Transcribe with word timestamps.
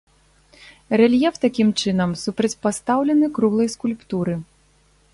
Рэльеф 1.01 1.35
такім 1.43 1.69
чынам 1.83 2.17
супрацьпастаўлены 2.23 3.25
круглай 3.39 3.73
скульптуры. 3.79 4.33